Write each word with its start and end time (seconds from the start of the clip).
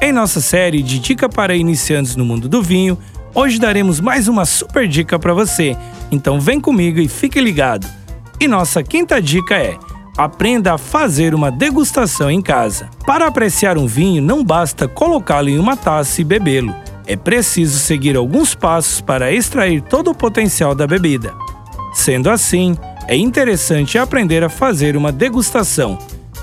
Em 0.00 0.12
nossa 0.12 0.40
série 0.40 0.80
de 0.80 1.00
dica 1.00 1.28
para 1.28 1.56
iniciantes 1.56 2.14
no 2.14 2.24
mundo 2.24 2.48
do 2.48 2.62
vinho, 2.62 2.96
hoje 3.34 3.58
daremos 3.58 4.00
mais 4.00 4.28
uma 4.28 4.44
super 4.44 4.86
dica 4.86 5.18
para 5.18 5.34
você. 5.34 5.76
Então 6.08 6.40
vem 6.40 6.60
comigo 6.60 7.00
e 7.00 7.08
fique 7.08 7.40
ligado. 7.40 7.84
E 8.38 8.46
nossa 8.46 8.80
quinta 8.80 9.20
dica 9.20 9.56
é: 9.56 9.76
aprenda 10.16 10.74
a 10.74 10.78
fazer 10.78 11.34
uma 11.34 11.50
degustação 11.50 12.30
em 12.30 12.40
casa. 12.40 12.88
Para 13.04 13.26
apreciar 13.26 13.76
um 13.76 13.88
vinho, 13.88 14.22
não 14.22 14.44
basta 14.44 14.86
colocá-lo 14.86 15.48
em 15.48 15.58
uma 15.58 15.76
taça 15.76 16.20
e 16.20 16.24
bebê-lo. 16.24 16.74
É 17.04 17.16
preciso 17.16 17.76
seguir 17.80 18.16
alguns 18.16 18.54
passos 18.54 19.00
para 19.00 19.32
extrair 19.32 19.82
todo 19.82 20.12
o 20.12 20.14
potencial 20.14 20.76
da 20.76 20.86
bebida. 20.86 21.34
Sendo 21.92 22.30
assim, 22.30 22.76
é 23.08 23.16
interessante 23.16 23.98
aprender 23.98 24.44
a 24.44 24.48
fazer 24.48 24.96
uma 24.96 25.10
degustação 25.10 25.98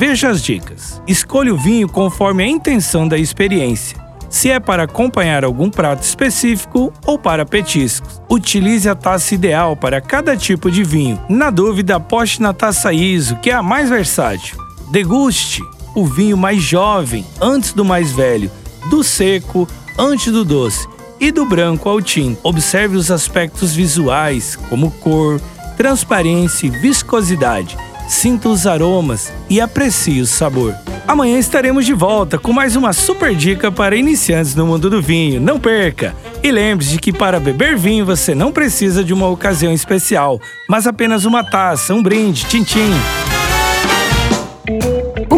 Veja 0.00 0.30
as 0.30 0.42
dicas. 0.42 1.02
Escolha 1.06 1.52
o 1.52 1.58
vinho 1.58 1.86
conforme 1.86 2.42
a 2.42 2.48
intenção 2.48 3.06
da 3.06 3.18
experiência. 3.18 3.98
Se 4.30 4.48
é 4.48 4.58
para 4.58 4.84
acompanhar 4.84 5.44
algum 5.44 5.68
prato 5.68 6.02
específico 6.02 6.90
ou 7.04 7.18
para 7.18 7.44
petiscos. 7.44 8.18
Utilize 8.26 8.88
a 8.88 8.94
taça 8.94 9.34
ideal 9.34 9.76
para 9.76 10.00
cada 10.00 10.34
tipo 10.38 10.70
de 10.70 10.82
vinho. 10.82 11.20
Na 11.28 11.50
dúvida, 11.50 11.96
aposte 11.96 12.40
na 12.40 12.54
taça 12.54 12.94
ISO, 12.94 13.36
que 13.42 13.50
é 13.50 13.52
a 13.52 13.62
mais 13.62 13.90
versátil. 13.90 14.56
Deguste 14.90 15.62
o 15.94 16.06
vinho 16.06 16.38
mais 16.38 16.62
jovem 16.62 17.26
antes 17.38 17.74
do 17.74 17.84
mais 17.84 18.10
velho, 18.10 18.50
do 18.88 19.04
seco 19.04 19.68
antes 19.98 20.32
do 20.32 20.46
doce 20.46 20.88
e 21.20 21.30
do 21.30 21.44
branco 21.44 21.90
ao 21.90 22.00
tinto. 22.00 22.40
Observe 22.42 22.96
os 22.96 23.10
aspectos 23.10 23.74
visuais, 23.74 24.56
como 24.70 24.90
cor, 24.92 25.38
transparência 25.76 26.68
e 26.68 26.70
viscosidade 26.70 27.76
sinta 28.10 28.48
os 28.48 28.66
aromas 28.66 29.32
e 29.48 29.60
aprecie 29.60 30.20
o 30.20 30.26
sabor. 30.26 30.74
Amanhã 31.06 31.38
estaremos 31.38 31.86
de 31.86 31.94
volta 31.94 32.38
com 32.38 32.52
mais 32.52 32.74
uma 32.74 32.92
super 32.92 33.34
dica 33.34 33.70
para 33.70 33.96
iniciantes 33.96 34.54
no 34.54 34.66
mundo 34.66 34.90
do 34.90 35.00
vinho. 35.00 35.40
Não 35.40 35.60
perca! 35.60 36.14
E 36.42 36.50
lembre-se 36.50 36.98
que 36.98 37.12
para 37.12 37.38
beber 37.38 37.76
vinho 37.76 38.04
você 38.04 38.34
não 38.34 38.50
precisa 38.50 39.04
de 39.04 39.14
uma 39.14 39.28
ocasião 39.28 39.72
especial, 39.72 40.40
mas 40.68 40.86
apenas 40.86 41.24
uma 41.24 41.44
taça, 41.44 41.94
um 41.94 42.02
brinde, 42.02 42.44
tchim-tchim. 42.46 43.29